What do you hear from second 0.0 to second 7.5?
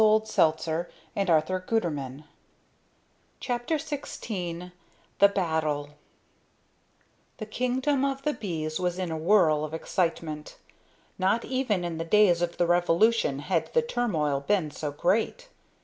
CHAPTER XVI THE BATTLE The